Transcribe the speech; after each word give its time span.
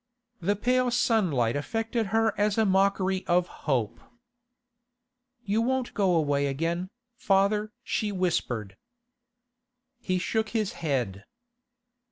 The 0.41 0.55
pale 0.55 0.89
sunlight 0.89 1.55
affected 1.55 2.07
her 2.07 2.33
as 2.35 2.57
a 2.57 2.65
mockery 2.65 3.23
of 3.27 3.45
hope. 3.69 3.99
'You 5.45 5.61
won't 5.61 5.93
go 5.93 6.15
away 6.15 6.47
again, 6.47 6.89
father?' 7.17 7.71
she 7.83 8.11
whispered. 8.11 8.77
He 9.99 10.17
shook 10.17 10.49
his 10.57 10.73
head. 10.81 11.25